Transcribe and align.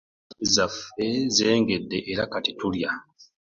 Empafu 0.03 0.49
zaffe 0.53 1.07
zengedde 1.35 1.97
era 2.11 2.23
kati 2.33 2.51
tulya. 2.59 2.91